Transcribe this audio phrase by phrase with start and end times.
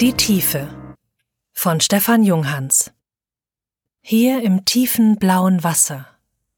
[0.00, 0.68] Die Tiefe
[1.52, 2.92] von Stefan Junghans
[4.00, 6.08] Hier im tiefen blauen Wasser,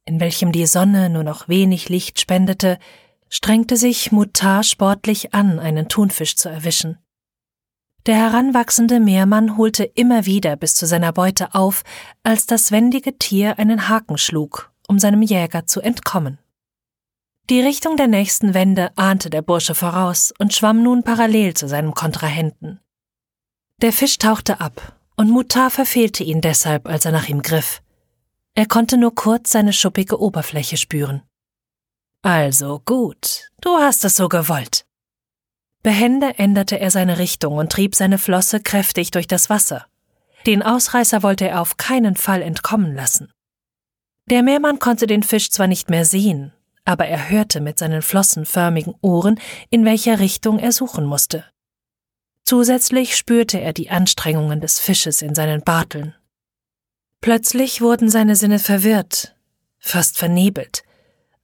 [0.06, 2.78] in welchem die Sonne nur noch wenig Licht spendete,
[3.28, 6.96] strengte sich Mutar sportlich an, einen Thunfisch zu erwischen.
[8.06, 11.84] Der heranwachsende Meermann holte immer wieder bis zu seiner Beute auf,
[12.22, 16.38] als das wendige Tier einen Haken schlug, um seinem Jäger zu entkommen.
[17.50, 21.92] Die Richtung der nächsten Wende ahnte der Bursche voraus und schwamm nun parallel zu seinem
[21.92, 22.80] Kontrahenten.
[23.82, 27.82] Der Fisch tauchte ab, und Mutar verfehlte ihn deshalb, als er nach ihm griff.
[28.54, 31.22] Er konnte nur kurz seine schuppige Oberfläche spüren.
[32.22, 34.86] Also gut, du hast es so gewollt.
[35.82, 39.86] Behende änderte er seine Richtung und trieb seine Flosse kräftig durch das Wasser.
[40.46, 43.30] Den Ausreißer wollte er auf keinen Fall entkommen lassen.
[44.30, 46.52] Der Meermann konnte den Fisch zwar nicht mehr sehen,
[46.86, 49.38] aber er hörte mit seinen flossenförmigen Ohren,
[49.70, 51.44] in welcher Richtung er suchen musste.
[52.46, 56.14] Zusätzlich spürte er die Anstrengungen des Fisches in seinen Barteln.
[57.20, 59.34] Plötzlich wurden seine Sinne verwirrt,
[59.80, 60.84] fast vernebelt.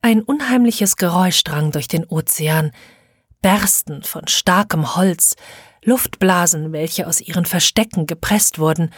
[0.01, 2.71] Ein unheimliches Geräusch drang durch den Ozean,
[3.41, 5.35] Bersten von starkem Holz,
[5.85, 8.91] Luftblasen, welche aus ihren Verstecken gepresst wurden,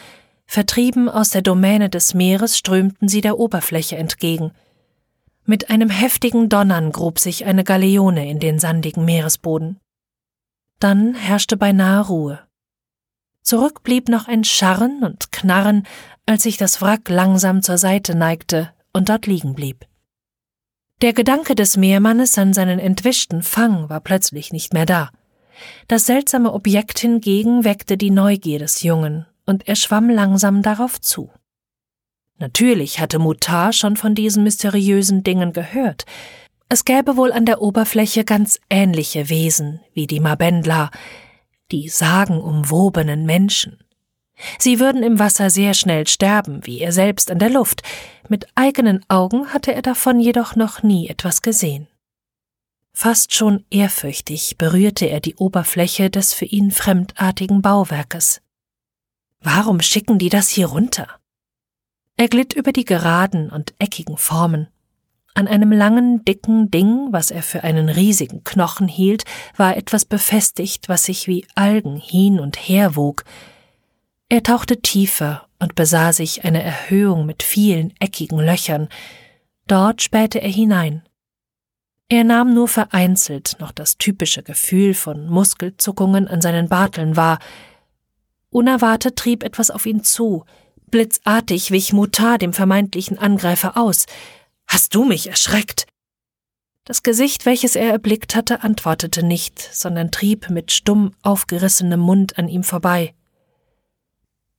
[0.46, 4.52] vertrieben aus der Domäne des Meeres strömten sie der Oberfläche entgegen.
[5.46, 9.80] Mit einem heftigen Donnern grub sich eine Galeone in den sandigen Meeresboden.
[10.84, 12.40] Dann herrschte beinahe Ruhe.
[13.40, 15.86] Zurück blieb noch ein Scharren und Knarren,
[16.26, 19.86] als sich das Wrack langsam zur Seite neigte und dort liegen blieb.
[21.00, 25.08] Der Gedanke des Meermannes an seinen entwischten Fang war plötzlich nicht mehr da.
[25.88, 31.30] Das seltsame Objekt hingegen weckte die Neugier des Jungen, und er schwamm langsam darauf zu.
[32.36, 36.04] Natürlich hatte Mutar schon von diesen mysteriösen Dingen gehört,
[36.68, 40.90] es gäbe wohl an der Oberfläche ganz ähnliche Wesen wie die Mabendla,
[41.70, 43.78] die sagenumwobenen Menschen.
[44.58, 47.82] Sie würden im Wasser sehr schnell sterben, wie er selbst an der Luft.
[48.28, 51.88] Mit eigenen Augen hatte er davon jedoch noch nie etwas gesehen.
[52.92, 58.40] Fast schon ehrfürchtig berührte er die Oberfläche des für ihn fremdartigen Bauwerkes.
[59.40, 61.08] Warum schicken die das hier runter?
[62.16, 64.68] Er glitt über die geraden und eckigen Formen.
[65.36, 69.24] An einem langen, dicken Ding, was er für einen riesigen Knochen hielt,
[69.56, 73.24] war etwas befestigt, was sich wie Algen hin und her wog.
[74.28, 78.88] Er tauchte tiefer und besah sich eine Erhöhung mit vielen eckigen Löchern.
[79.66, 81.02] Dort spähte er hinein.
[82.08, 87.40] Er nahm nur vereinzelt noch das typische Gefühl von Muskelzuckungen an seinen Barteln wahr.
[88.50, 90.44] Unerwartet trieb etwas auf ihn zu.
[90.90, 94.06] Blitzartig wich Mutar dem vermeintlichen Angreifer aus.
[94.74, 95.86] Hast du mich erschreckt?
[96.82, 102.48] Das Gesicht, welches er erblickt hatte, antwortete nicht, sondern trieb mit stumm aufgerissenem Mund an
[102.48, 103.14] ihm vorbei.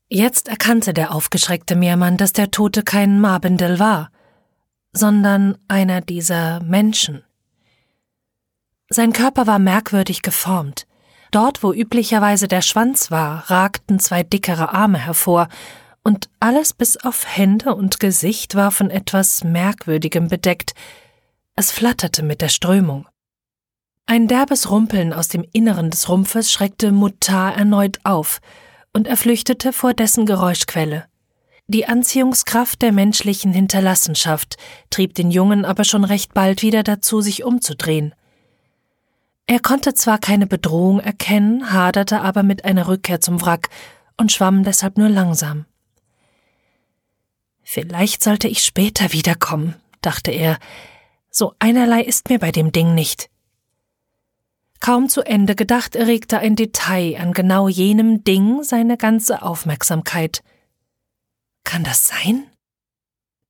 [0.08, 4.10] Jetzt erkannte der aufgeschreckte Meermann, dass der Tote kein Mabendel war,
[4.94, 7.22] sondern einer dieser Menschen.
[8.88, 10.88] Sein Körper war merkwürdig geformt.
[11.32, 15.50] Dort, wo üblicherweise der Schwanz war, ragten zwei dickere Arme hervor,
[16.06, 20.76] und alles bis auf Hände und Gesicht war von etwas Merkwürdigem bedeckt,
[21.56, 23.08] es flatterte mit der Strömung.
[24.06, 28.40] Ein derbes Rumpeln aus dem Inneren des Rumpfes schreckte Mutar erneut auf,
[28.94, 31.06] und er flüchtete vor dessen Geräuschquelle.
[31.68, 34.58] Die Anziehungskraft der menschlichen Hinterlassenschaft
[34.92, 38.14] trieb den Jungen aber schon recht bald wieder dazu, sich umzudrehen.
[39.48, 43.70] Er konnte zwar keine Bedrohung erkennen, haderte aber mit einer Rückkehr zum Wrack
[44.18, 45.66] und schwamm deshalb nur langsam.
[47.68, 50.60] Vielleicht sollte ich später wiederkommen, dachte er.
[51.32, 53.30] So einerlei ist mir bei dem Ding nicht.
[54.80, 60.44] Kaum zu Ende gedacht, erregte ein Detail an genau jenem Ding seine ganze Aufmerksamkeit.
[61.64, 62.46] Kann das sein?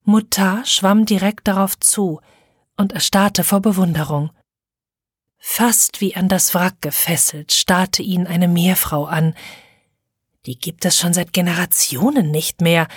[0.03, 2.21] Mutter schwamm direkt darauf zu
[2.77, 4.31] und erstarrte vor Bewunderung.
[5.37, 9.35] Fast wie an das Wrack gefesselt starrte ihn eine Meerfrau an.
[10.45, 12.87] Die gibt es schon seit Generationen nicht mehr,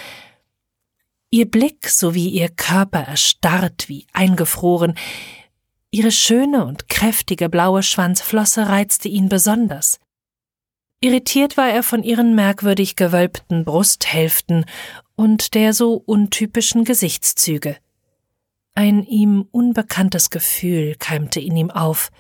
[1.31, 4.95] Ihr Blick sowie ihr Körper erstarrt wie eingefroren,
[5.91, 10.01] ihre schöne und kräftige blaue Schwanzflosse reizte ihn besonders.
[11.01, 14.65] Irritiert war er von ihren merkwürdig gewölbten Brusthälften
[15.17, 17.77] und der so untypischen Gesichtszüge.
[18.75, 22.11] Ein ihm unbekanntes Gefühl keimte in ihm auf.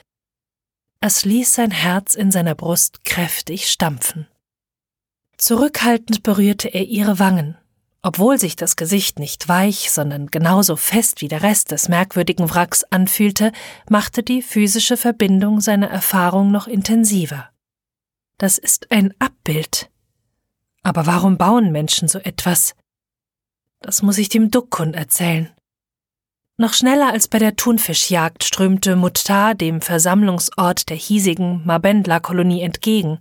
[1.01, 4.29] Es ließ sein Herz in seiner Brust kräftig stampfen.
[5.37, 7.57] Zurückhaltend berührte er ihre Wangen,
[8.03, 12.85] obwohl sich das Gesicht nicht weich, sondern genauso fest wie der Rest des merkwürdigen Wracks
[12.85, 13.53] anfühlte,
[13.91, 17.51] machte die physische Verbindung seine Erfahrung noch intensiver.
[18.39, 19.91] Das ist ein Abbild.
[20.83, 22.75] Aber warum bauen Menschen so etwas?
[23.81, 25.51] Das muss ich dem Dukkun erzählen.
[26.57, 33.21] Noch schneller als bei der Thunfischjagd strömte Muttar dem Versammlungsort der hiesigen Mabendla-Kolonie entgegen.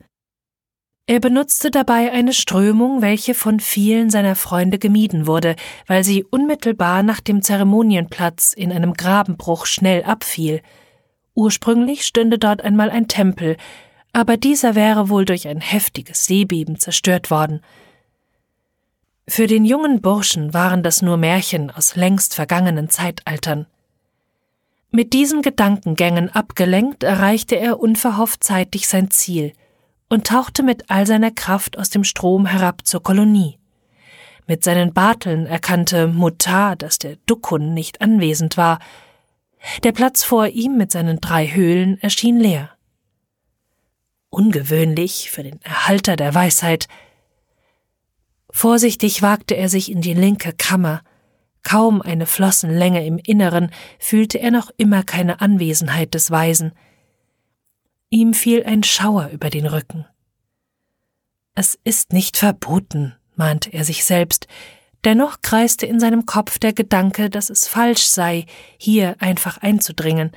[1.10, 5.56] Er benutzte dabei eine Strömung, welche von vielen seiner Freunde gemieden wurde,
[5.88, 10.62] weil sie unmittelbar nach dem Zeremonienplatz in einem Grabenbruch schnell abfiel.
[11.34, 13.56] Ursprünglich stünde dort einmal ein Tempel,
[14.12, 17.62] aber dieser wäre wohl durch ein heftiges Seebeben zerstört worden.
[19.30, 23.66] Für den jungen Burschen waren das nur Märchen aus längst vergangenen Zeitaltern.
[24.92, 29.54] Mit diesen Gedankengängen abgelenkt erreichte er unverhofft zeitig sein Ziel
[30.10, 33.60] und tauchte mit all seiner Kraft aus dem Strom herab zur Kolonie.
[34.46, 38.80] Mit seinen Barteln erkannte Mutar, dass der Dukkun nicht anwesend war.
[39.84, 42.72] Der Platz vor ihm mit seinen drei Höhlen erschien leer.
[44.30, 46.88] Ungewöhnlich für den Erhalter der Weisheit,
[48.50, 51.02] Vorsichtig wagte er sich in die linke Kammer.
[51.64, 56.72] Kaum eine Flossenlänge im Inneren fühlte er noch immer keine Anwesenheit des Weisen.
[58.10, 60.06] Ihm fiel ein Schauer über den Rücken.
[61.56, 64.48] Es ist nicht verboten, mahnte er sich selbst,
[65.04, 68.46] dennoch kreiste in seinem Kopf der Gedanke, dass es falsch sei,
[68.78, 70.32] hier einfach einzudringen.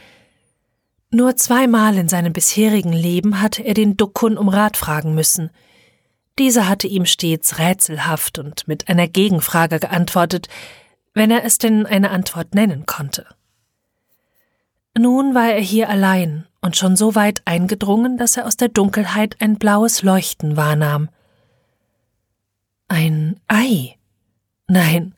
[1.11, 5.51] Nur zweimal in seinem bisherigen Leben hatte er den Dukkun um Rat fragen müssen–
[6.41, 10.49] dieser hatte ihm stets rätselhaft und mit einer Gegenfrage geantwortet,
[11.13, 13.27] wenn er es denn eine Antwort nennen konnte.
[14.97, 19.37] Nun war er hier allein und schon so weit eingedrungen, dass er aus der Dunkelheit
[19.41, 21.09] ein blaues Leuchten wahrnahm.
[22.89, 23.97] Ein Ei.
[24.67, 25.15] Nein,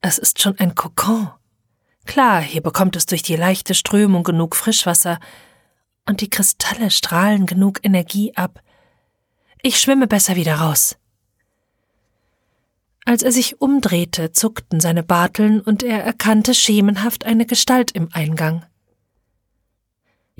[0.00, 1.30] es ist schon ein Kokon.
[2.04, 5.18] Klar, hier bekommt es durch die leichte Strömung genug Frischwasser,
[6.06, 8.60] und die Kristalle strahlen genug Energie ab,
[9.62, 10.96] ich schwimme besser wieder raus.
[13.04, 18.64] Als er sich umdrehte, zuckten seine Barteln und er erkannte schemenhaft eine Gestalt im Eingang.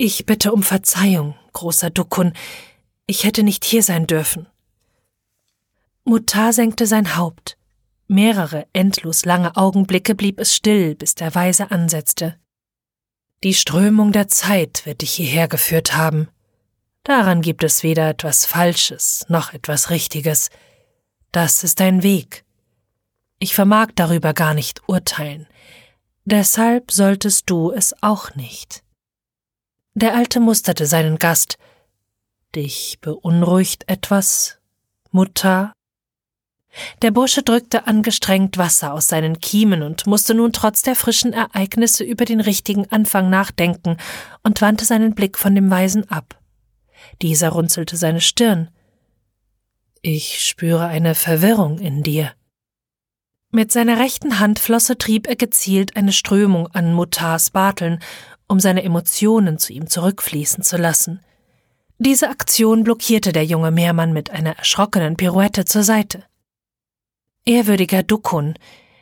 [0.03, 2.33] Ich bitte um Verzeihung, großer Dukkun,
[3.05, 4.47] ich hätte nicht hier sein dürfen.
[6.05, 7.55] Mutar senkte sein Haupt.
[8.07, 12.39] Mehrere endlos lange Augenblicke blieb es still, bis der Weise ansetzte.
[13.43, 16.29] Die Strömung der Zeit wird dich hierher geführt haben,
[17.03, 20.49] Daran gibt es weder etwas Falsches noch etwas Richtiges.
[21.31, 22.43] Das ist dein Weg.
[23.37, 25.45] Ich vermag darüber gar nicht urteilen.
[26.25, 28.83] Deshalb solltest du es auch nicht.
[29.93, 31.57] Der Alte musterte seinen Gast.
[32.55, 34.59] Dich beunruhigt etwas,
[35.11, 35.73] Mutter?
[37.01, 42.05] Der Bursche drückte angestrengt Wasser aus seinen Kiemen und musste nun trotz der frischen Ereignisse
[42.05, 43.97] über den richtigen Anfang nachdenken
[44.43, 46.39] und wandte seinen Blick von dem Weisen ab.
[47.21, 48.69] Dieser runzelte seine Stirn.
[50.01, 52.31] Ich spüre eine Verwirrung in dir.
[53.53, 57.99] Mit seiner rechten Handflosse trieb er gezielt eine Strömung an Mutars Barteln,
[58.51, 61.21] um seine Emotionen zu ihm zurückfließen zu lassen.
[61.99, 66.25] Diese Aktion blockierte der junge Meermann mit einer erschrockenen Pirouette zur Seite.
[67.45, 68.55] Ehrwürdiger Dukkun,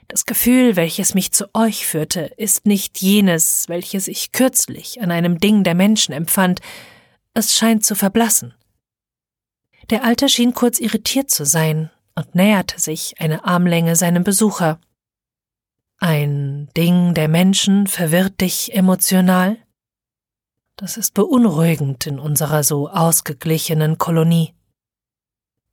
[0.07, 5.39] das Gefühl, welches mich zu euch führte, ist nicht jenes, welches ich kürzlich an einem
[5.39, 6.61] Ding der Menschen empfand,
[7.33, 8.53] es scheint zu verblassen.
[9.89, 14.79] Der Alte schien kurz irritiert zu sein und näherte sich eine Armlänge seinem Besucher.
[16.01, 19.57] Ein Ding der Menschen verwirrt dich emotional?
[20.77, 24.53] Das ist beunruhigend in unserer so ausgeglichenen Kolonie.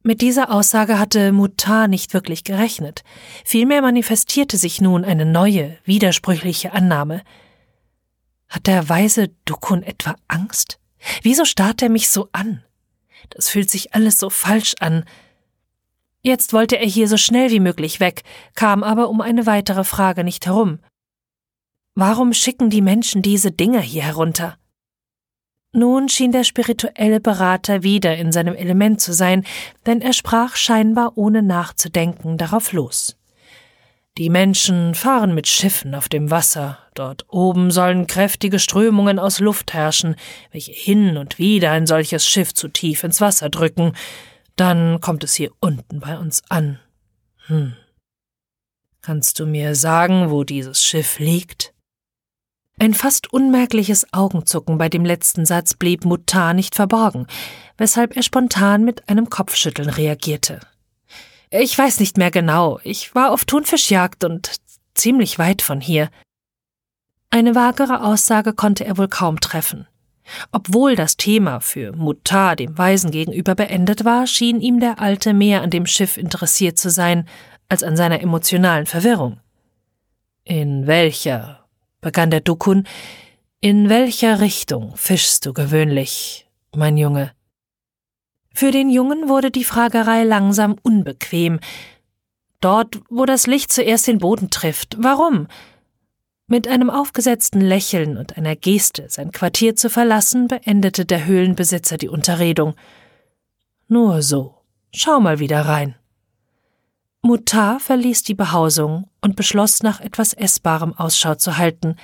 [0.02, 3.04] Mit dieser Aussage hatte Mutar nicht wirklich gerechnet.
[3.44, 7.22] Vielmehr manifestierte sich nun eine neue, widersprüchliche Annahme.
[8.48, 10.80] Hat der weise Dukun etwa Angst?
[11.22, 12.64] Wieso starrt er mich so an?
[13.30, 15.04] Das fühlt sich alles so falsch an.
[16.26, 18.24] Jetzt wollte er hier so schnell wie möglich weg,
[18.56, 20.80] kam aber um eine weitere Frage nicht herum.
[21.94, 24.58] Warum schicken die Menschen diese Dinger hier herunter?
[25.70, 29.46] Nun schien der spirituelle Berater wieder in seinem Element zu sein,
[29.86, 33.16] denn er sprach scheinbar ohne nachzudenken darauf los.
[34.18, 36.80] Die Menschen fahren mit Schiffen auf dem Wasser.
[36.94, 40.16] Dort oben sollen kräftige Strömungen aus Luft herrschen,
[40.50, 43.92] welche hin und wieder ein solches Schiff zu tief ins Wasser drücken.
[44.56, 46.80] Dann kommt es hier unten bei uns an.
[47.46, 47.74] Hm.
[49.02, 51.72] Kannst du mir sagen, wo dieses Schiff liegt?
[52.78, 57.26] Ein fast unmerkliches Augenzucken bei dem letzten Satz blieb Mutar nicht verborgen,
[57.78, 60.60] weshalb er spontan mit einem Kopfschütteln reagierte.
[61.50, 62.80] Ich weiß nicht mehr genau.
[62.82, 64.56] Ich war auf Thunfischjagd und
[64.94, 66.10] ziemlich weit von hier.
[67.30, 69.86] Eine vagere Aussage konnte er wohl kaum treffen.
[70.52, 75.62] Obwohl das Thema für Mutar dem Weisen gegenüber beendet war, schien ihm der Alte mehr
[75.62, 77.28] an dem Schiff interessiert zu sein,
[77.68, 79.40] als an seiner emotionalen Verwirrung.
[80.44, 81.66] In welcher,
[82.00, 82.86] begann der Dukun,
[83.60, 87.32] in welcher Richtung fischst du gewöhnlich, mein Junge?
[88.54, 91.60] Für den Jungen wurde die Fragerei langsam unbequem.
[92.60, 94.96] Dort, wo das Licht zuerst den Boden trifft.
[94.98, 95.46] Warum?
[96.48, 102.08] Mit einem aufgesetzten Lächeln und einer Geste, sein Quartier zu verlassen, beendete der Höhlenbesitzer die
[102.08, 102.76] Unterredung.
[103.88, 104.54] Nur so.
[104.94, 105.96] Schau mal wieder rein.
[107.20, 111.96] Mutar verließ die Behausung und beschloss, nach etwas Essbarem Ausschau zu halten.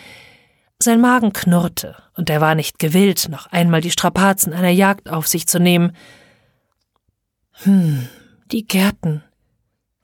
[0.80, 5.28] Sein Magen knurrte, und er war nicht gewillt, noch einmal die Strapazen einer Jagd auf
[5.28, 5.92] sich zu nehmen.
[7.62, 8.08] Hm,
[8.50, 9.22] die Gärten.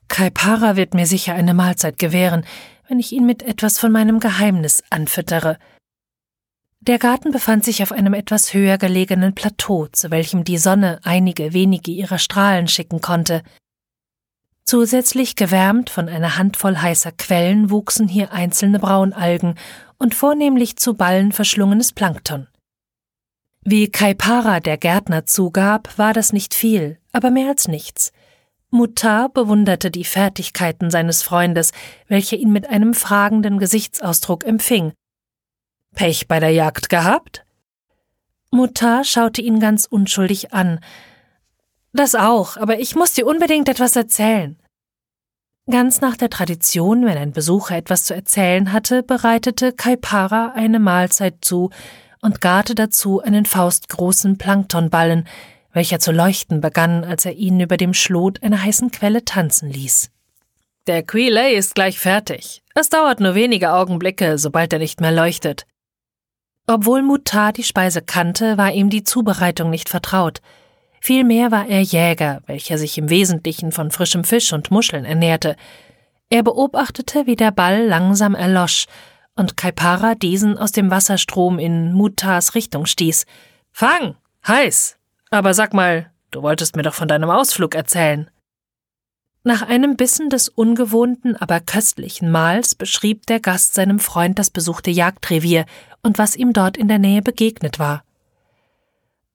[0.07, 2.45] Kaipara wird mir sicher eine Mahlzeit gewähren,
[2.89, 5.59] wenn ich ihn mit etwas von meinem Geheimnis anfüttere.
[6.81, 11.53] Der Garten befand sich auf einem etwas höher gelegenen Plateau, zu welchem die Sonne einige
[11.53, 13.43] wenige ihrer Strahlen schicken konnte.
[14.65, 19.55] Zusätzlich gewärmt von einer Handvoll heißer Quellen wuchsen hier einzelne Braunalgen
[19.99, 22.49] und vornehmlich zu Ballen verschlungenes Plankton.
[23.65, 28.13] Wie Kaipara der Gärtner zugab, war das nicht viel, aber mehr als nichts.
[28.71, 31.73] Mutar bewunderte die Fertigkeiten seines Freundes,
[32.07, 34.93] welcher ihn mit einem fragenden Gesichtsausdruck empfing.
[35.95, 37.45] Pech bei der Jagd gehabt?
[38.51, 40.81] Mutar schaute ihn ganz unschuldig an.
[41.93, 44.59] Das auch, aber ich muss dir unbedingt etwas erzählen.
[45.71, 51.37] Ganz nach der Tradition, wenn ein Besucher etwas zu erzählen hatte, bereitete Kaipara eine Mahlzeit
[51.43, 51.71] zu
[52.23, 55.27] und garte dazu einen faustgroßen Planktonballen,
[55.79, 60.11] welcher zu leuchten begann, als er ihn über dem Schlot einer heißen Quelle tanzen ließ.
[60.89, 62.65] Der Quilay ist gleich fertig.
[62.75, 65.67] Es dauert nur wenige Augenblicke, sobald er nicht mehr leuchtet.
[66.67, 70.41] Obwohl Mutar die Speise kannte, war ihm die Zubereitung nicht vertraut.
[71.01, 75.55] Vielmehr war er Jäger, welcher sich im Wesentlichen von frischem Fisch und Muscheln ernährte.
[76.29, 78.87] Er beobachtete, wie der Ball langsam erlosch
[79.37, 83.27] und Kaipara diesen aus dem Wasserstrom in Mutars Richtung stieß.
[83.71, 84.17] Fang!
[84.45, 84.98] Heiß!
[85.31, 88.31] Aber sag mal, du wolltest mir doch von deinem Ausflug erzählen.
[89.45, 94.91] Nach einem Bissen des ungewohnten, aber köstlichen Mahls beschrieb der Gast seinem Freund das besuchte
[94.91, 95.65] Jagdrevier
[96.03, 98.05] und was ihm dort in der Nähe begegnet war.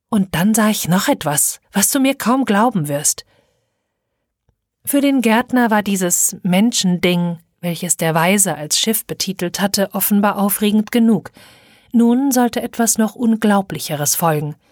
[0.10, 3.26] Und dann sah ich noch etwas, was du mir kaum glauben wirst.
[4.86, 10.92] Für den Gärtner war dieses Menschending, welches der Weise als Schiff betitelt hatte, offenbar aufregend
[10.92, 11.32] genug.
[11.92, 14.56] Nun sollte etwas noch Unglaublicheres folgen–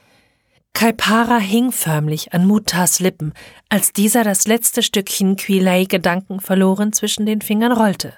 [0.74, 3.34] Kaipara hing förmlich an Mutas Lippen,
[3.70, 8.14] als dieser das letzte Stückchen Quilei Gedanken verloren zwischen den Fingern rollte.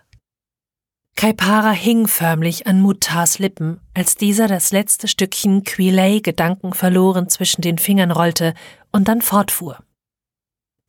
[1.15, 7.62] Kaipara hing förmlich an Mutas Lippen, als dieser das letzte Stückchen Quilei Gedanken verloren zwischen
[7.62, 8.53] den Fingern rollte
[8.91, 9.83] und dann fortfuhr.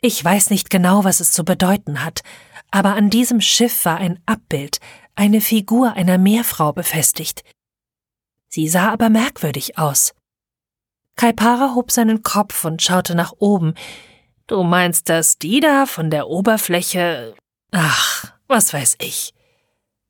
[0.01, 2.23] Ich weiß nicht genau, was es zu bedeuten hat,
[2.71, 4.81] aber an diesem Schiff war ein Abbild,
[5.15, 7.43] eine Figur einer Meerfrau befestigt.
[8.49, 10.15] Sie sah aber merkwürdig aus.
[11.17, 13.75] Kaipara hob seinen Kopf und schaute nach oben.
[14.47, 17.35] Du meinst, dass die da von der Oberfläche.
[17.73, 19.33] Ach, was weiß ich.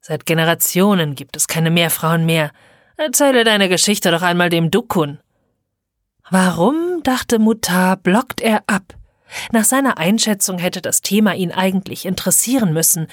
[0.00, 2.50] Seit Generationen gibt es keine Meerfrauen mehr.
[2.96, 5.18] Erzähle deine Geschichte doch einmal dem Dukun.
[6.30, 8.94] Warum, dachte Mutar, blockt er ab?
[9.52, 13.08] Nach seiner Einschätzung hätte das Thema ihn eigentlich interessieren müssen.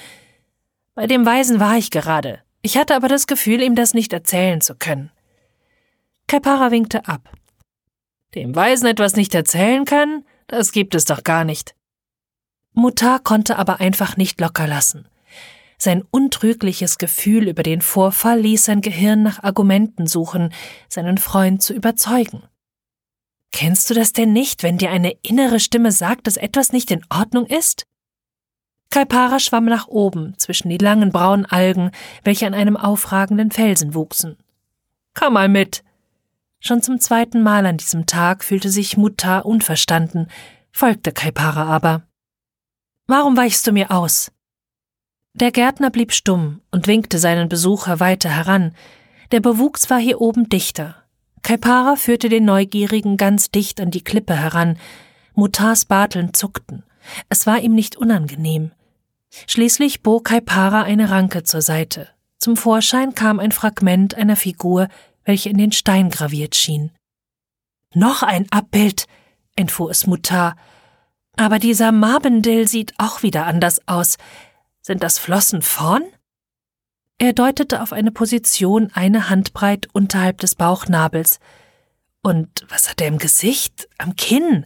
[0.94, 2.40] Bei dem Weisen war ich gerade.
[2.62, 5.10] Ich hatte aber das Gefühl, ihm das nicht erzählen zu können.
[6.26, 7.28] Kaipara winkte ab.
[8.34, 10.24] Dem Weisen etwas nicht erzählen kann?
[10.46, 11.74] Das gibt es doch gar nicht.
[12.72, 15.06] Mutar konnte aber einfach nicht locker lassen.
[15.76, 20.52] Sein untrügliches Gefühl über den Vorfall ließ sein Gehirn nach Argumenten suchen,
[20.88, 22.44] seinen Freund zu überzeugen.
[23.50, 27.04] Kennst du das denn nicht, wenn dir eine innere Stimme sagt, dass etwas nicht in
[27.10, 27.86] Ordnung ist?
[28.90, 31.90] Kalpara schwamm nach oben zwischen die langen braunen Algen,
[32.24, 34.36] welche an einem aufragenden Felsen wuchsen.
[35.14, 35.82] Komm mal mit,
[36.64, 40.28] Schon zum zweiten Mal an diesem Tag fühlte sich Mutter unverstanden,
[40.70, 42.02] folgte Kaipara aber.
[43.08, 44.30] Warum weichst du mir aus?
[45.34, 48.76] Der Gärtner blieb stumm und winkte seinen Besucher weiter heran.
[49.32, 50.94] Der Bewuchs war hier oben dichter.
[51.42, 54.78] Kaipara führte den Neugierigen ganz dicht an die Klippe heran.
[55.34, 56.84] Mutars Barteln zuckten.
[57.28, 58.70] Es war ihm nicht unangenehm.
[59.48, 62.08] Schließlich bog Kaipara eine Ranke zur Seite.
[62.38, 64.88] Zum Vorschein kam ein Fragment einer Figur,
[65.24, 66.90] welche in den Stein graviert schien.
[67.94, 69.06] Noch ein Abbild,
[69.56, 70.56] entfuhr es Mutar.
[71.36, 74.16] Aber dieser Marbendil sieht auch wieder anders aus.
[74.80, 76.02] Sind das Flossen vorn?
[77.18, 81.38] Er deutete auf eine Position eine Handbreit unterhalb des Bauchnabels.
[82.22, 83.88] Und was hat er im Gesicht?
[83.98, 84.64] Am Kinn?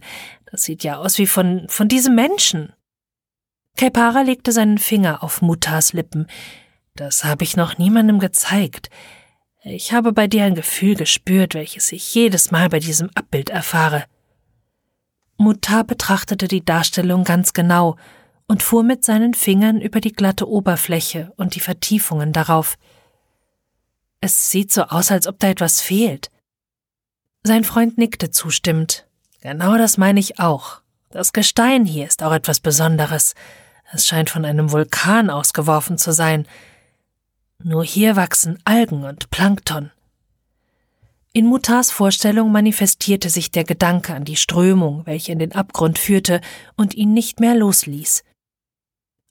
[0.51, 2.73] Das sieht ja aus wie von, von diesem Menschen.
[3.75, 6.27] Kaipara legte seinen Finger auf Mutas Lippen.
[6.95, 8.89] Das habe ich noch niemandem gezeigt.
[9.69, 14.05] Ich habe bei dir ein Gefühl gespürt, welches ich jedes Mal bei diesem Abbild erfahre.
[15.35, 17.97] Mutar betrachtete die Darstellung ganz genau
[18.47, 22.77] und fuhr mit seinen Fingern über die glatte Oberfläche und die Vertiefungen darauf.
[24.21, 26.31] Es sieht so aus, als ob da etwas fehlt.
[27.43, 29.05] Sein Freund nickte zustimmend.
[29.41, 30.81] Genau das meine ich auch.
[31.09, 33.35] Das Gestein hier ist auch etwas Besonderes.
[33.91, 36.47] Es scheint von einem Vulkan ausgeworfen zu sein.
[37.63, 39.91] Nur hier wachsen Algen und Plankton.
[41.33, 46.41] In Mutars Vorstellung manifestierte sich der Gedanke an die Strömung, welche in den Abgrund führte
[46.75, 48.23] und ihn nicht mehr losließ.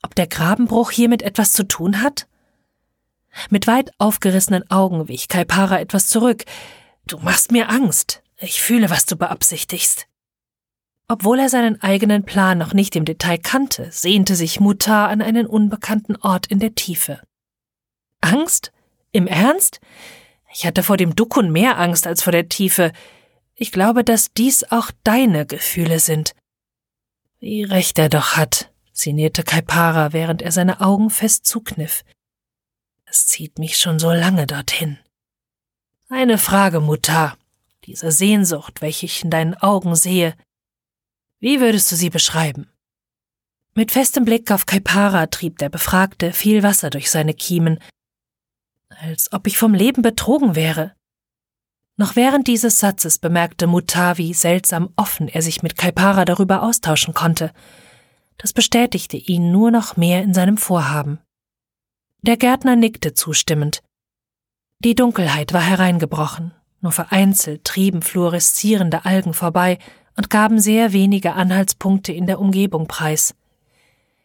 [0.03, 2.27] Ob der Grabenbruch hiermit etwas zu tun hat?
[3.49, 6.45] Mit weit aufgerissenen Augen wich Kaipara etwas zurück.
[7.05, 8.21] Du machst mir Angst.
[8.39, 10.07] Ich fühle, was du beabsichtigst.
[11.07, 15.47] Obwohl er seinen eigenen Plan noch nicht im Detail kannte, sehnte sich Mutar an einen
[15.47, 17.21] unbekannten Ort in der Tiefe.
[18.21, 18.71] Angst?
[19.11, 19.79] Im Ernst?
[20.53, 22.91] Ich hatte vor dem Dukun mehr Angst als vor der Tiefe.
[23.55, 26.33] Ich glaube, dass dies auch deine Gefühle sind.
[27.39, 32.03] Wie recht er doch hat, sinnierte Kaipara, während er seine Augen fest zukniff.
[33.05, 34.99] Es zieht mich schon so lange dorthin.
[36.09, 37.37] Eine Frage, Mutter.
[37.85, 40.33] Diese Sehnsucht, welche ich in deinen Augen sehe.
[41.39, 42.69] Wie würdest du sie beschreiben?
[43.75, 47.79] Mit festem Blick auf Kaipara trieb der Befragte viel Wasser durch seine Kiemen,
[48.89, 50.93] als ob ich vom Leben betrogen wäre.
[51.97, 57.51] Noch während dieses Satzes bemerkte Mutavi seltsam offen er sich mit Kaipara darüber austauschen konnte.
[58.37, 61.19] Das bestätigte ihn nur noch mehr in seinem Vorhaben.
[62.21, 63.81] Der Gärtner nickte zustimmend.
[64.79, 69.79] Die Dunkelheit war hereingebrochen, nur vereinzelt trieben fluoreszierende Algen vorbei
[70.15, 73.33] und gaben sehr wenige Anhaltspunkte in der Umgebung preis.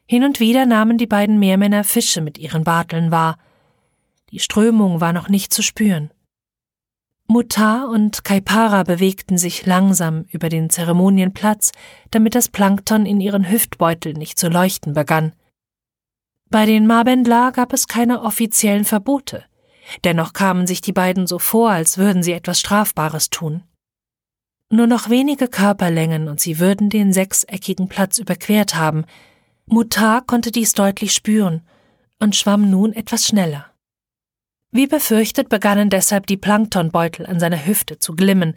[0.05, 3.39] Hin und wieder nahmen die beiden Meermänner Fische mit ihren Barteln wahr,
[4.33, 6.11] die Strömung war noch nicht zu spüren.
[7.29, 11.73] Mutar und Kaipara bewegten sich langsam über den Zeremonienplatz,
[12.11, 15.35] damit das Plankton in ihren Hüftbeutel nicht zu leuchten begann.
[16.51, 19.45] Bei den Mabendla gab es keine offiziellen Verbote,
[20.05, 23.63] dennoch kamen sich die beiden so vor, als würden sie etwas Strafbares tun.
[24.71, 29.05] Nur noch wenige Körperlängen und sie würden den sechseckigen Platz überquert haben.
[29.67, 31.63] Mutar konnte dies deutlich spüren
[32.19, 33.72] und schwamm nun etwas schneller.
[34.73, 38.57] Wie befürchtet begannen deshalb die Planktonbeutel an seiner Hüfte zu glimmen.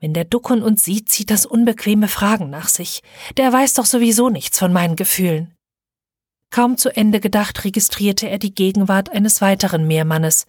[0.00, 3.02] Wenn der Dukun uns sieht, zieht das unbequeme Fragen nach sich.
[3.36, 5.54] Der weiß doch sowieso nichts von meinen Gefühlen.
[6.50, 10.46] Kaum zu Ende gedacht registrierte er die Gegenwart eines weiteren Meermannes.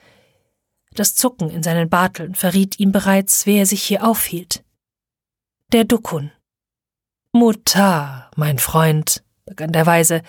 [0.96, 4.64] Das Zucken in seinen Barteln verriet ihm bereits, wer sich hier aufhielt.
[5.72, 6.32] Der Dukun.
[7.32, 10.24] Mutter, mein Freund, begann der Weise,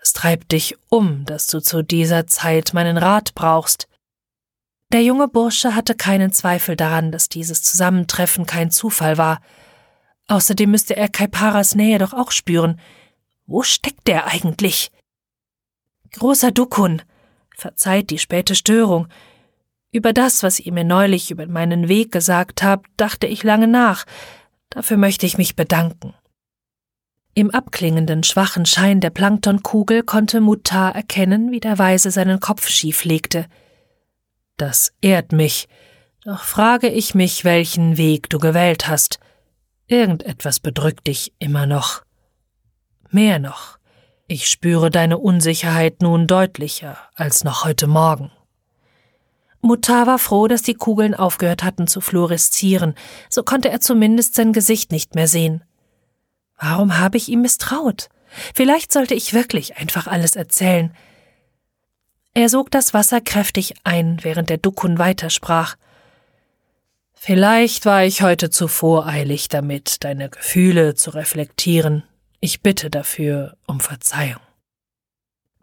[0.00, 3.88] was treibt dich um, dass du zu dieser Zeit meinen Rat brauchst?
[4.90, 9.40] Der junge Bursche hatte keinen Zweifel daran, dass dieses Zusammentreffen kein Zufall war.
[10.28, 12.80] Außerdem müsste er Kaiparas Nähe doch auch spüren.
[13.46, 14.90] Wo steckt er eigentlich?
[16.12, 17.02] Großer Dukun,
[17.54, 19.08] verzeiht die späte Störung.
[19.90, 24.06] Über das, was ihr mir neulich über meinen Weg gesagt habt, dachte ich lange nach.
[24.70, 26.14] Dafür möchte ich mich bedanken.
[27.38, 33.04] Im abklingenden, schwachen Schein der Planktonkugel konnte Mutar erkennen, wie der Weise seinen Kopf schief
[33.04, 33.46] legte.
[34.56, 35.68] Das ehrt mich,
[36.24, 39.20] doch frage ich mich, welchen Weg du gewählt hast.
[39.86, 42.02] Irgendetwas bedrückt dich immer noch.
[43.08, 43.78] Mehr noch.
[44.26, 48.32] Ich spüre deine Unsicherheit nun deutlicher als noch heute Morgen.
[49.60, 52.96] Mutar war froh, dass die Kugeln aufgehört hatten zu fluoreszieren,
[53.30, 55.62] so konnte er zumindest sein Gesicht nicht mehr sehen.
[56.58, 58.08] Warum habe ich ihm misstraut?
[58.54, 60.94] Vielleicht sollte ich wirklich einfach alles erzählen.
[62.34, 65.76] Er sog das Wasser kräftig ein, während der Dukun weitersprach.
[67.14, 72.04] Vielleicht war ich heute zu voreilig damit, deine Gefühle zu reflektieren.
[72.40, 74.40] Ich bitte dafür um Verzeihung.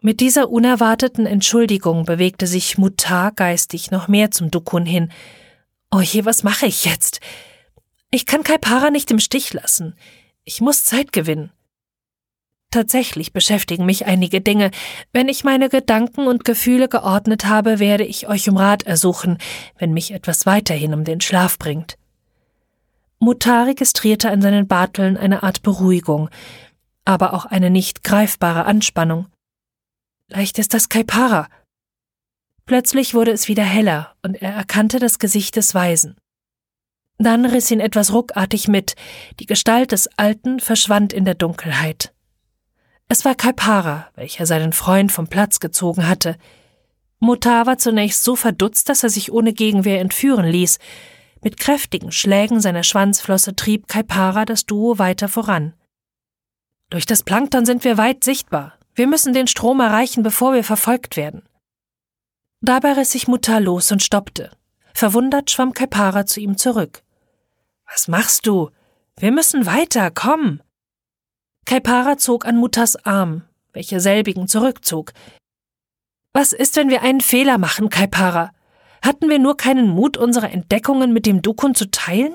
[0.00, 5.10] Mit dieser unerwarteten Entschuldigung bewegte sich Mutar geistig noch mehr zum Dukun hin.
[5.90, 7.20] Oh je, was mache ich jetzt?
[8.10, 9.94] Ich kann Kaipara nicht im Stich lassen.
[10.48, 11.50] Ich muss Zeit gewinnen.
[12.70, 14.70] Tatsächlich beschäftigen mich einige Dinge.
[15.12, 19.38] Wenn ich meine Gedanken und Gefühle geordnet habe, werde ich euch um Rat ersuchen,
[19.76, 21.98] wenn mich etwas weiterhin um den Schlaf bringt.
[23.18, 26.30] Mutar registrierte an seinen Barteln eine Art Beruhigung,
[27.04, 29.26] aber auch eine nicht greifbare Anspannung.
[30.28, 31.48] Leicht ist das Kaipara.
[32.66, 36.16] Plötzlich wurde es wieder heller und er erkannte das Gesicht des Weisen.
[37.18, 38.94] Dann riss ihn etwas ruckartig mit,
[39.40, 42.12] die Gestalt des Alten verschwand in der Dunkelheit.
[43.08, 46.36] Es war Kalpara, welcher seinen Freund vom Platz gezogen hatte.
[47.18, 50.78] Mutar war zunächst so verdutzt, dass er sich ohne Gegenwehr entführen ließ.
[51.42, 55.72] Mit kräftigen Schlägen seiner Schwanzflosse trieb Kalpara das Duo weiter voran.
[56.90, 58.74] Durch das Plankton sind wir weit sichtbar.
[58.94, 61.42] Wir müssen den Strom erreichen, bevor wir verfolgt werden.
[62.60, 64.50] Dabei riss sich Mutar los und stoppte.
[64.94, 67.02] Verwundert schwamm Kalpara zu ihm zurück.
[67.90, 68.70] Was machst du?
[69.18, 70.60] Wir müssen weiter, komm!
[71.64, 75.12] Kaipara zog an Mutters Arm, welche selbigen zurückzog.
[76.32, 78.52] Was ist, wenn wir einen Fehler machen, Kaipara?
[79.02, 82.34] Hatten wir nur keinen Mut, unsere Entdeckungen mit dem Dukun zu teilen?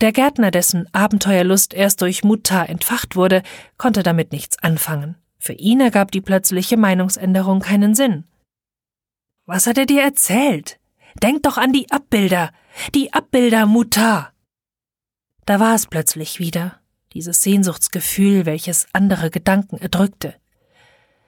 [0.00, 3.42] Der Gärtner, dessen Abenteuerlust erst durch Mutta entfacht wurde,
[3.78, 5.16] konnte damit nichts anfangen.
[5.38, 8.24] Für ihn ergab die plötzliche Meinungsänderung keinen Sinn.
[9.46, 10.80] Was hat er dir erzählt?
[11.22, 12.50] Denk doch an die Abbilder.
[12.94, 14.32] Die Abbilder, Mutta.
[15.46, 16.80] Da war es plötzlich wieder
[17.14, 20.34] dieses Sehnsuchtsgefühl, welches andere Gedanken erdrückte.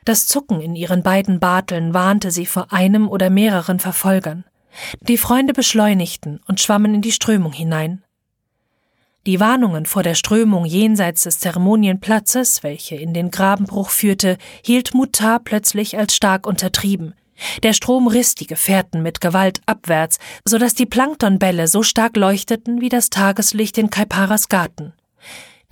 [0.05, 4.45] Das Zucken in ihren beiden Barteln warnte sie vor einem oder mehreren Verfolgern.
[5.01, 8.05] Die Freunde beschleunigten und schwammen in die Strömung hinein.
[9.27, 15.41] Die Warnungen vor der Strömung jenseits des Zeremonienplatzes, welche in den Grabenbruch führte, hielt Mutar
[15.41, 17.15] plötzlich als stark untertrieben.
[17.63, 22.81] Der Strom riss die Gefährten mit Gewalt abwärts, so dass die Planktonbälle so stark leuchteten
[22.81, 24.93] wie das Tageslicht in Kaiparas Garten.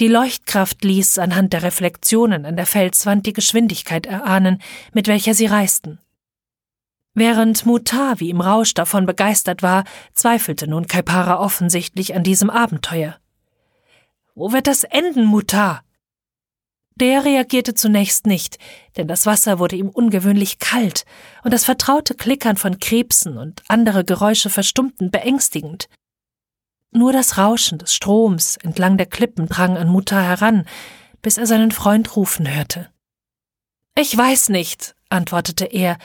[0.01, 4.61] Die Leuchtkraft ließ anhand der Reflexionen an der Felswand die Geschwindigkeit erahnen,
[4.93, 6.01] mit welcher sie reisten.
[7.15, 13.17] Während Mutar wie im Rausch davon begeistert war, zweifelte nun Kaipara offensichtlich an diesem Abenteuer.
[14.35, 15.85] Wo wird das enden, Mutar?
[17.01, 18.59] Der reagierte zunächst nicht,
[18.97, 21.05] denn das Wasser wurde ihm ungewöhnlich kalt
[21.43, 25.89] und das vertraute Klickern von Krebsen und andere Geräusche verstummten beängstigend.
[26.93, 30.67] Nur das Rauschen des Stroms entlang der Klippen drang an Mutter heran,
[31.21, 32.89] bis er seinen Freund rufen hörte.
[33.97, 35.99] Ich weiß nicht, antwortete er.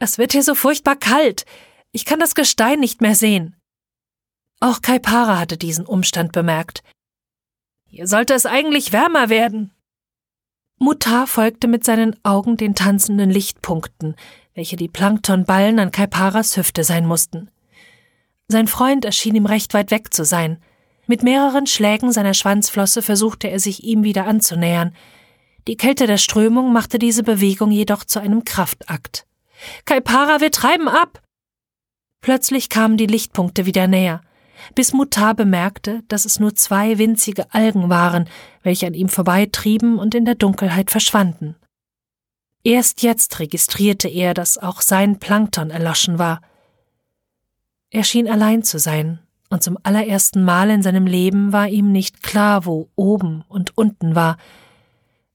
[0.00, 1.44] Es wird hier so furchtbar kalt.
[1.92, 3.54] Ich kann das Gestein nicht mehr sehen.
[4.58, 6.82] Auch Kaipara hatte diesen Umstand bemerkt.
[7.86, 9.72] Hier sollte es eigentlich wärmer werden.
[10.82, 14.16] Mutar folgte mit seinen Augen den tanzenden Lichtpunkten,
[14.54, 17.52] welche die Planktonballen an Kaiparas Hüfte sein mussten.
[18.48, 20.58] Sein Freund erschien ihm recht weit weg zu sein.
[21.06, 24.92] Mit mehreren Schlägen seiner Schwanzflosse versuchte er sich ihm wieder anzunähern.
[25.68, 29.24] Die Kälte der Strömung machte diese Bewegung jedoch zu einem Kraftakt.
[29.84, 31.22] Kaipara, wir treiben ab!
[32.22, 34.20] Plötzlich kamen die Lichtpunkte wieder näher,
[34.74, 38.28] bis Mutar bemerkte, dass es nur zwei winzige Algen waren,
[38.62, 41.56] welche an ihm vorbeitrieben und in der Dunkelheit verschwanden.
[42.64, 46.40] Erst jetzt registrierte er, dass auch sein Plankton erloschen war.
[47.90, 49.18] Er schien allein zu sein,
[49.50, 54.14] und zum allerersten Mal in seinem Leben war ihm nicht klar, wo oben und unten
[54.14, 54.38] war.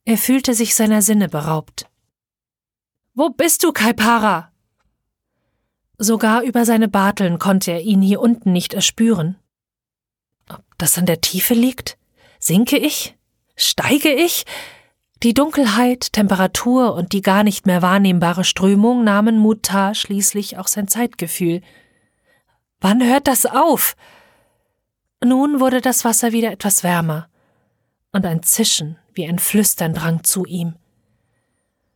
[0.05, 1.87] Er fühlte sich seiner Sinne beraubt.
[3.13, 4.51] Wo bist du, Kaipara?
[5.97, 9.38] Sogar über seine Barteln konnte er ihn hier unten nicht erspüren.
[10.49, 11.97] Ob das an der Tiefe liegt?
[12.39, 13.15] Sinke ich?
[13.55, 14.45] Steige ich?
[15.23, 20.88] Die Dunkelheit, Temperatur und die gar nicht mehr wahrnehmbare Strömung nahmen Mutar schließlich auch sein
[20.88, 21.62] Zeitgefühl.
[22.79, 23.95] Wann hört das auf?
[25.23, 27.27] Nun wurde das Wasser wieder etwas wärmer,
[28.12, 30.75] und ein Zischen wie ein Flüstern drang zu ihm.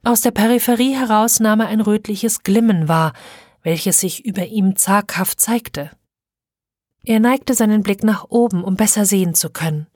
[0.03, 3.13] Aus der Peripherie heraus nahm er ein rötliches Glimmen wahr,
[3.63, 5.91] welches sich über ihm zaghaft zeigte.
[7.03, 9.87] Er neigte seinen Blick nach oben, um besser sehen zu können.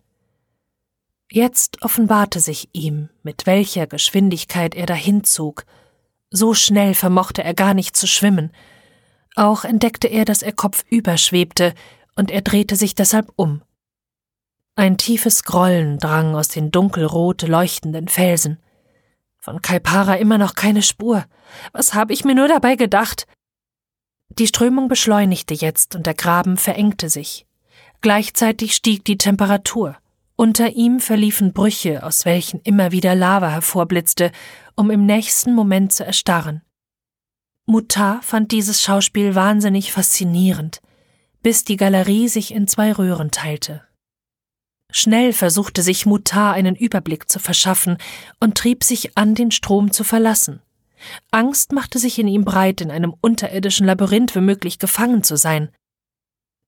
[1.32, 5.65] Jetzt offenbarte sich ihm, mit welcher Geschwindigkeit er dahinzog.
[6.30, 8.51] So schnell vermochte er gar nicht zu schwimmen,
[9.36, 11.73] auch entdeckte er, dass er kopfüber schwebte,
[12.15, 13.62] und er drehte sich deshalb um.
[14.78, 18.60] Ein tiefes Grollen drang aus den dunkelrot leuchtenden Felsen.
[19.38, 21.25] Von Kaipara immer noch keine Spur.
[21.73, 23.28] Was habe ich mir nur dabei gedacht?
[24.30, 27.46] Die Strömung beschleunigte jetzt und der Graben verengte sich.
[28.02, 29.98] Gleichzeitig stieg die Temperatur.
[30.36, 34.32] Unter ihm verliefen Brüche, aus welchen immer wieder Lava hervorblitzte,
[34.76, 36.62] um im nächsten Moment zu erstarren.
[37.66, 40.82] Mutar fand dieses Schauspiel wahnsinnig faszinierend,
[41.42, 43.82] bis die Galerie sich in zwei Röhren teilte.
[44.92, 47.98] Schnell versuchte sich Mutar einen Überblick zu verschaffen
[48.40, 50.62] und trieb sich an, den Strom zu verlassen.
[51.32, 55.70] Angst machte sich in ihm breit, in einem unterirdischen Labyrinth womöglich gefangen zu sein.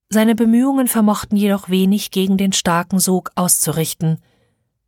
[0.10, 4.22] Seine Bemühungen vermochten jedoch wenig gegen den starken Sog auszurichten.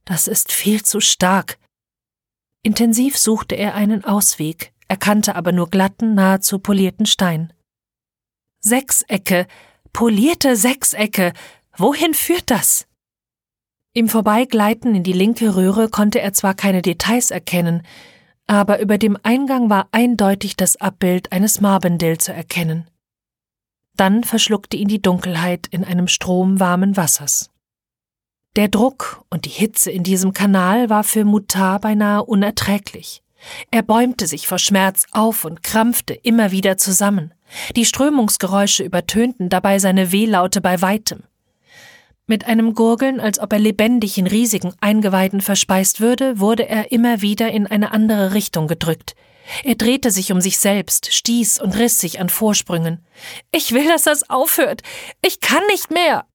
[0.06, 1.58] Das ist viel zu stark.
[2.64, 7.54] Intensiv suchte er einen Ausweg, erkannte aber nur glatten, nahezu polierten Stein.
[8.60, 9.48] Sechsecke,
[9.94, 11.34] Polierte Sechsecke.
[11.76, 12.86] Wohin führt das?
[13.94, 17.84] Im Vorbeigleiten in die linke Röhre konnte er zwar keine Details erkennen,
[18.50, 22.90] aber über dem Eingang war eindeutig das Abbild eines Marbendill zu erkennen.
[23.96, 27.52] Dann verschluckte ihn die Dunkelheit in einem Strom warmen Wassers.
[28.56, 33.22] Der Druck und die Hitze in diesem Kanal war für Mutar beinahe unerträglich.
[33.70, 37.36] Er bäumte sich vor Schmerz auf und krampfte immer wieder zusammen.
[37.76, 41.22] Die Strömungsgeräusche übertönten dabei seine Wehlaute bei weitem.
[42.30, 47.24] Mit einem Gurgeln, als ob er lebendig in riesigen Eingeweiden verspeist würde, wurde er immer
[47.24, 49.16] wieder in eine andere Richtung gedrückt.
[49.64, 53.04] Er drehte sich um sich selbst, stieß und riss sich an Vorsprüngen.
[53.50, 54.84] Ich will, dass das aufhört.
[55.24, 56.28] Ich kann nicht mehr.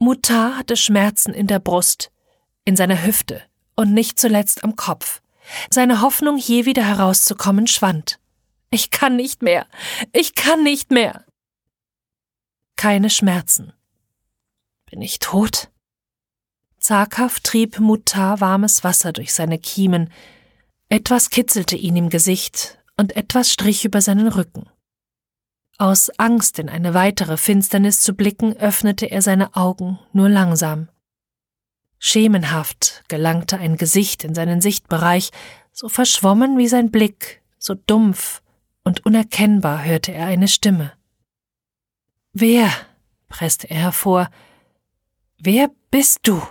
[0.00, 2.10] Mutar hatte Schmerzen in der Brust,
[2.64, 3.40] in seiner Hüfte
[3.76, 5.22] und nicht zuletzt am Kopf.
[5.70, 8.18] Seine Hoffnung, je wieder herauszukommen, schwand.
[8.70, 9.68] Ich kann nicht mehr.
[10.12, 11.24] Ich kann nicht mehr.
[12.74, 13.74] Keine Schmerzen.
[14.90, 15.70] Bin ich tot?
[16.78, 20.10] Zaghaft trieb Mutar warmes Wasser durch seine Kiemen.
[20.88, 24.68] Etwas kitzelte ihn im Gesicht und etwas strich über seinen Rücken.
[25.76, 30.88] Aus Angst, in eine weitere Finsternis zu blicken, öffnete er seine Augen nur langsam.
[31.98, 35.30] Schemenhaft gelangte ein Gesicht in seinen Sichtbereich,
[35.72, 38.42] so verschwommen wie sein Blick, so dumpf
[38.84, 40.92] und unerkennbar hörte er eine Stimme.
[42.32, 42.70] Wer?
[43.28, 44.30] presste er hervor.
[45.40, 46.42] Wer bist du?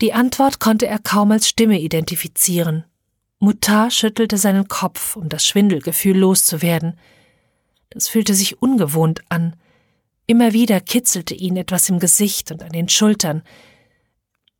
[0.00, 2.84] Die Antwort konnte er kaum als Stimme identifizieren.
[3.40, 6.96] Mutar schüttelte seinen Kopf, um das Schwindelgefühl loszuwerden.
[7.90, 9.56] Das fühlte sich ungewohnt an.
[10.26, 13.42] Immer wieder kitzelte ihn etwas im Gesicht und an den Schultern.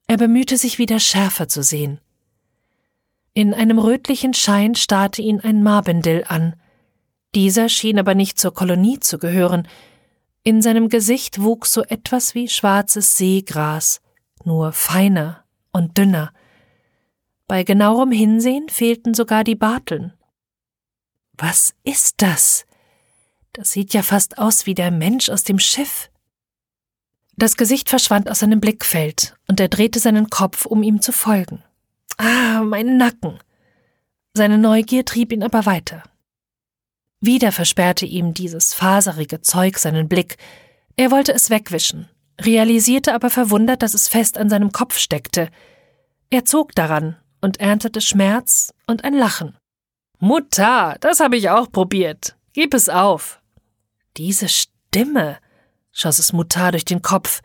[0.09, 2.01] Er bemühte sich wieder schärfer zu sehen.
[3.35, 6.57] In einem rötlichen Schein starrte ihn ein Marbendill an.
[7.37, 9.69] Dieser schien aber nicht zur Kolonie zu gehören.
[10.43, 14.01] In seinem Gesicht wuchs so etwas wie schwarzes Seegras,
[14.45, 16.33] nur feiner und dünner.
[17.47, 20.15] Bei genauerem Hinsehen fehlten sogar die Barteln.
[21.33, 22.65] Was ist das?
[23.53, 26.11] Das sieht ja fast aus wie der Mensch aus dem Schiff.
[27.37, 31.63] Das Gesicht verschwand aus seinem Blickfeld, und er drehte seinen Kopf, um ihm zu folgen.
[32.17, 33.39] Ah, mein Nacken.
[34.35, 36.03] Seine Neugier trieb ihn aber weiter.
[37.21, 40.37] Wieder versperrte ihm dieses faserige Zeug seinen Blick.
[40.97, 42.09] Er wollte es wegwischen,
[42.41, 45.51] realisierte aber verwundert, dass es fest an seinem Kopf steckte.
[46.31, 49.57] Er zog daran und erntete Schmerz und ein Lachen.
[50.19, 52.37] Mutter, das habe ich auch probiert.
[52.53, 53.41] Gib es auf.
[54.17, 55.39] Diese Stimme,
[55.93, 57.43] schoss es Mutar durch den Kopf.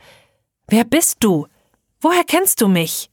[0.67, 1.47] Wer bist du?
[2.01, 3.09] Woher kennst du mich?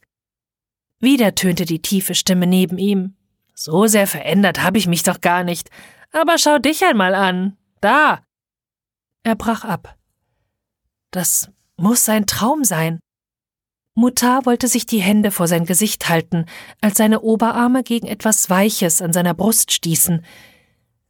[0.99, 3.15] Wieder tönte die tiefe Stimme neben ihm.
[3.53, 5.69] So sehr verändert habe ich mich doch gar nicht.
[6.13, 7.57] Aber schau dich einmal an.
[7.81, 8.23] Da.
[9.23, 9.97] Er brach ab.
[11.11, 12.99] Das muss ein Traum sein.
[13.95, 16.45] Mutar wollte sich die Hände vor sein Gesicht halten,
[16.81, 20.25] als seine Oberarme gegen etwas Weiches an seiner Brust stießen.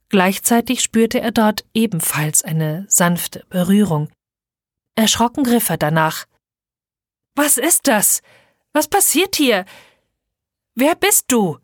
[0.08, 4.10] Gleichzeitig spürte er dort ebenfalls eine sanfte Berührung.
[4.96, 6.26] Erschrocken griff er danach.
[7.34, 8.22] Was ist das?
[8.72, 9.64] Was passiert hier?
[10.74, 11.58] Wer bist du?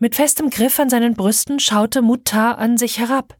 [0.00, 3.36] Mit festem Griff an seinen Brüsten schaute Mutar an sich herab.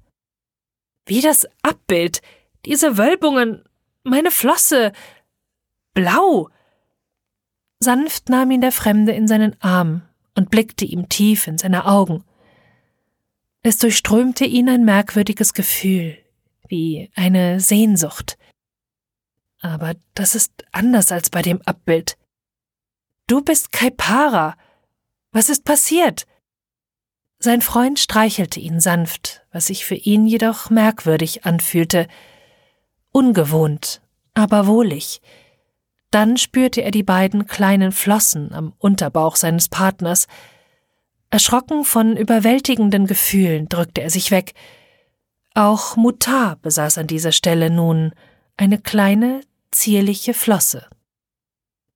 [1.07, 2.21] Wie das Abbild,
[2.67, 3.65] diese Wölbungen,
[4.05, 4.93] meine Flosse.
[5.95, 6.51] Blau.
[7.81, 10.03] Sanft nahm ihn der Fremde in seinen Arm
[10.37, 12.25] und blickte ihm tief in seine Augen.
[13.63, 16.19] Es durchströmte ihn ein merkwürdiges Gefühl,
[16.69, 18.37] wie eine Sehnsucht.
[19.63, 22.19] Aber das ist anders als bei dem Abbild.
[23.27, 24.59] Du bist Kaipara.
[25.33, 26.27] Was ist passiert?
[27.41, 32.07] Sein Freund streichelte ihn sanft, was sich für ihn jedoch merkwürdig anfühlte.
[33.13, 34.03] Ungewohnt,
[34.35, 35.21] aber wohlig.
[36.11, 40.27] Dann spürte er die beiden kleinen Flossen am Unterbauch seines Partners,
[41.31, 44.55] Erschrocken von überwältigenden Gefühlen drückte er sich weg.
[45.55, 48.13] Auch Mutar besaß an dieser Stelle nun
[48.57, 50.89] eine kleine, zierliche Flosse.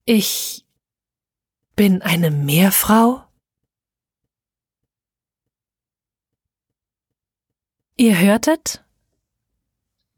[0.04, 0.64] Ich
[1.74, 3.24] bin eine Meerfrau?
[7.96, 8.82] Ihr hörtet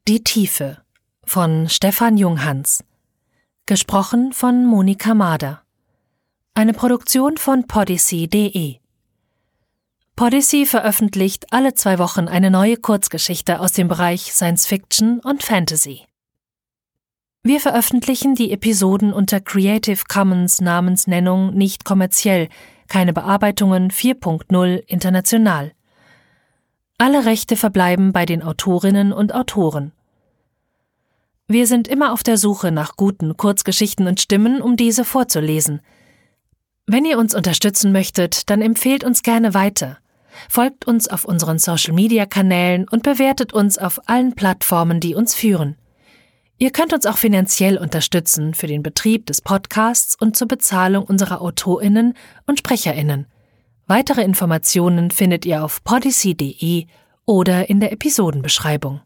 [0.09, 0.79] Die Tiefe
[1.27, 2.83] von Stefan Junghans,
[3.67, 5.61] gesprochen von Monika Mader.
[6.55, 8.77] Eine Produktion von podyssey.de
[10.17, 16.07] Podyssey veröffentlicht alle zwei Wochen eine neue Kurzgeschichte aus dem Bereich Science Fiction und Fantasy.
[17.43, 22.49] Wir veröffentlichen die Episoden unter Creative Commons Namensnennung nicht kommerziell,
[22.89, 25.76] keine Bearbeitungen 4.0 international.
[26.99, 29.93] Alle Rechte verbleiben bei den Autorinnen und Autoren.
[31.47, 35.81] Wir sind immer auf der Suche nach guten Kurzgeschichten und Stimmen, um diese vorzulesen.
[36.87, 39.99] Wenn ihr uns unterstützen möchtet, dann empfehlt uns gerne weiter.
[40.49, 45.77] Folgt uns auf unseren Social-Media-Kanälen und bewertet uns auf allen Plattformen, die uns führen.
[46.57, 51.43] Ihr könnt uns auch finanziell unterstützen für den Betrieb des Podcasts und zur Bezahlung unserer
[51.43, 52.15] Autorinnen
[52.47, 53.27] und Sprecherinnen.
[53.89, 56.87] Weitere Informationen findet ihr auf podyssey.de
[57.25, 59.01] oder in der Episodenbeschreibung.